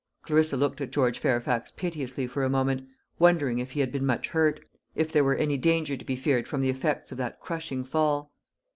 Clarissa 0.23 0.57
looked 0.57 0.81
at 0.81 0.89
George 0.89 1.19
Fairfax 1.19 1.69
piteously 1.69 2.25
for 2.25 2.43
a 2.43 2.49
moment, 2.49 2.87
wondering 3.19 3.59
if 3.59 3.73
he 3.73 3.81
had 3.81 3.91
been 3.91 4.03
much 4.03 4.29
hurt 4.29 4.59
if 4.95 5.11
there 5.11 5.23
were 5.23 5.35
any 5.35 5.59
danger 5.59 5.95
to 5.95 6.03
be 6.05 6.15
feared 6.15 6.47
from 6.47 6.59
the 6.61 6.71
effects 6.71 7.11
or 7.11 7.15
that 7.17 7.39
crushing 7.39 7.83
fall. 7.83 8.31